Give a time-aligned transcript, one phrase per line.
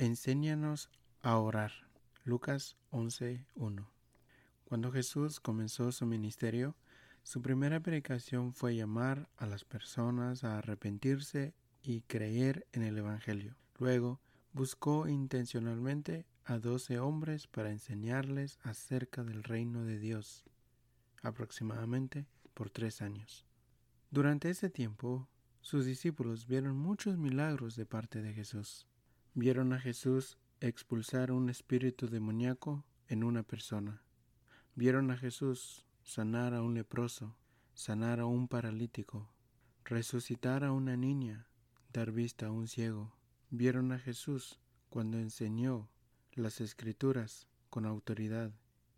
[0.00, 0.88] Enséñanos
[1.20, 1.72] a orar.
[2.24, 3.86] Lucas 11.1
[4.64, 6.74] Cuando Jesús comenzó su ministerio,
[7.22, 11.52] su primera predicación fue llamar a las personas a arrepentirse
[11.82, 13.56] y creer en el Evangelio.
[13.78, 14.22] Luego,
[14.54, 20.46] buscó intencionalmente a doce hombres para enseñarles acerca del reino de Dios,
[21.20, 23.44] aproximadamente por tres años.
[24.10, 25.28] Durante ese tiempo,
[25.60, 28.86] sus discípulos vieron muchos milagros de parte de Jesús.
[29.34, 34.02] Vieron a Jesús expulsar un espíritu demoníaco en una persona.
[34.74, 37.36] Vieron a Jesús sanar a un leproso,
[37.72, 39.30] sanar a un paralítico,
[39.84, 41.46] resucitar a una niña,
[41.92, 43.12] dar vista a un ciego.
[43.50, 44.58] Vieron a Jesús
[44.88, 45.88] cuando enseñó
[46.32, 48.50] las escrituras con autoridad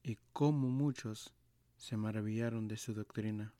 [0.03, 1.35] y cómo muchos
[1.77, 3.53] se maravillaron de su doctrina.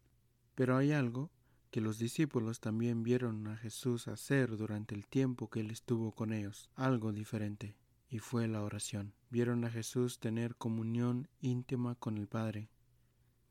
[0.55, 1.31] Pero hay algo
[1.73, 6.35] que los discípulos también vieron a Jesús hacer durante el tiempo que él estuvo con
[6.35, 7.79] ellos, algo diferente,
[8.11, 9.15] y fue la oración.
[9.31, 12.69] Vieron a Jesús tener comunión íntima con el Padre.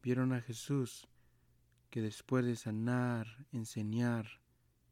[0.03, 1.07] Vieron a Jesús
[1.89, 4.27] que después de sanar, enseñar,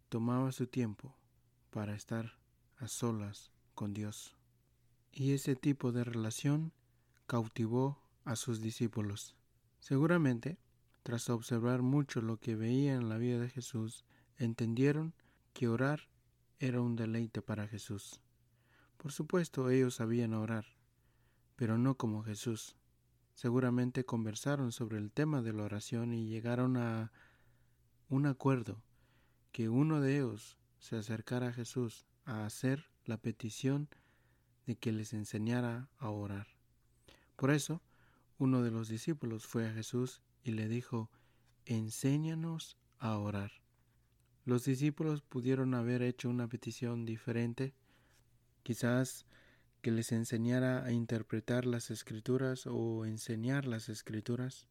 [0.09, 1.15] tomaba su tiempo
[1.69, 2.39] para estar
[2.77, 4.35] a solas con Dios.
[5.11, 6.73] Y ese tipo de relación
[7.27, 9.35] cautivó a sus discípulos.
[9.79, 10.57] Seguramente
[11.03, 14.05] tras observar mucho lo que veía en la vida de Jesús,
[14.37, 15.13] entendieron
[15.53, 16.09] que orar
[16.59, 18.21] era un deleite para Jesús.
[18.97, 20.65] Por supuesto, ellos sabían orar,
[21.55, 22.75] pero no como Jesús.
[23.33, 27.11] Seguramente conversaron sobre el tema de la oración y llegaron a
[28.09, 28.81] un acuerdo
[29.51, 33.89] que uno de ellos se acercara a Jesús a hacer la petición
[34.65, 36.47] de que les enseñara a orar.
[37.35, 37.81] Por eso,
[38.37, 41.11] uno de los discípulos fue a Jesús y le dijo,
[41.65, 43.51] enséñanos a orar.
[44.45, 47.75] Los discípulos pudieron haber hecho una petición diferente,
[48.63, 49.27] quizás
[49.83, 54.67] que les enseñara a interpretar las escrituras o enseñar las escrituras,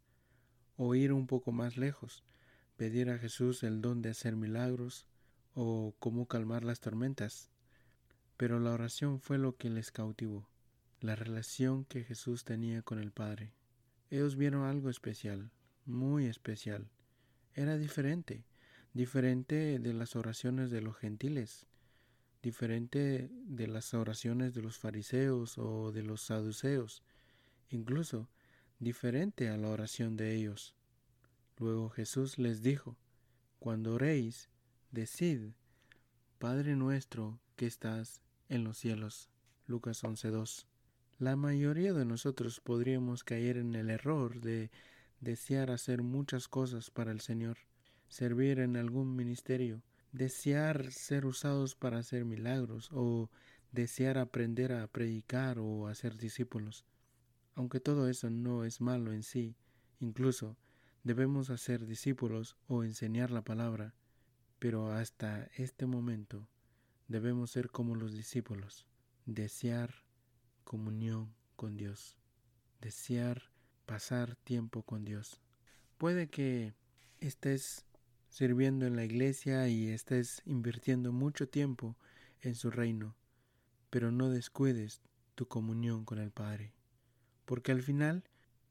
[0.76, 2.24] o ir un poco más lejos,
[2.76, 5.06] pedir a Jesús el don de hacer milagros
[5.54, 7.52] o cómo calmar las tormentas.
[8.36, 10.48] Pero la oración fue lo que les cautivó,
[11.00, 13.52] la relación que Jesús tenía con el Padre.
[14.10, 15.52] Ellos vieron algo especial,
[15.88, 16.88] muy especial.
[17.54, 18.44] Era diferente,
[18.92, 21.66] diferente de las oraciones de los gentiles,
[22.42, 27.02] diferente de las oraciones de los fariseos o de los saduceos,
[27.70, 28.28] incluso
[28.78, 30.76] diferente a la oración de ellos.
[31.56, 32.96] Luego Jesús les dijo,
[33.58, 34.50] Cuando oréis,
[34.92, 35.52] decid,
[36.38, 39.30] Padre nuestro que estás en los cielos.
[39.66, 40.66] Lucas 11.2.
[41.18, 44.70] La mayoría de nosotros podríamos caer en el error de
[45.20, 47.58] desear hacer muchas cosas para el Señor,
[48.08, 53.30] servir en algún ministerio, desear ser usados para hacer milagros o
[53.72, 56.84] desear aprender a predicar o hacer discípulos.
[57.54, 59.56] Aunque todo eso no es malo en sí,
[60.00, 60.56] incluso
[61.04, 63.94] debemos hacer discípulos o enseñar la palabra,
[64.58, 66.48] pero hasta este momento
[67.08, 68.86] debemos ser como los discípulos,
[69.26, 69.94] desear
[70.64, 72.18] comunión con Dios,
[72.80, 73.50] desear
[73.88, 75.40] pasar tiempo con Dios.
[75.96, 76.74] Puede que
[77.20, 77.86] estés
[78.28, 81.96] sirviendo en la iglesia y estés invirtiendo mucho tiempo
[82.42, 83.16] en su reino,
[83.88, 85.00] pero no descuides
[85.34, 86.74] tu comunión con el Padre,
[87.46, 88.24] porque al final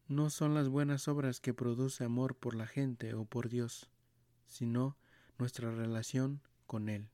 [0.08, 3.90] no son las buenas obras que produce amor por la gente o por Dios,
[4.46, 4.98] sino
[5.40, 7.10] nuestra relación con Él.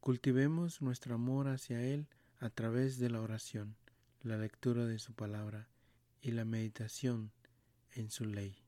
[0.00, 2.06] Cultivemos nuestro amor hacia Él
[2.38, 3.76] a través de la oración
[4.22, 5.68] la lectura de su palabra
[6.20, 7.32] y la meditación
[7.96, 8.65] en su ley.